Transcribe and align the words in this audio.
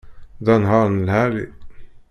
D 0.45 0.47
anehhar 0.53 0.87
n 0.91 1.05
lεali 1.07 1.45